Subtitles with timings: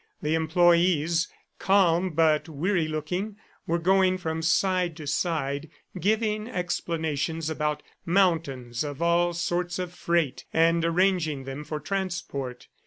[0.23, 1.27] The employees,
[1.59, 3.35] calm but weary looking,
[3.67, 10.45] were going from side to side, giving explanations about mountains of all sorts of freight
[10.51, 12.67] and arranging them for transport.